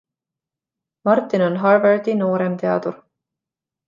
Martin 1.09 1.41
on 1.41 1.57
Harvardi 1.57 2.15
nooremteadur. 2.15 2.97